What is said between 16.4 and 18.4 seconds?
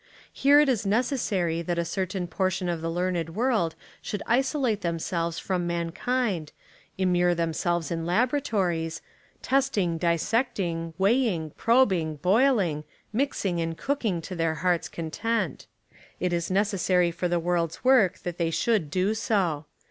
necessary for the world's work that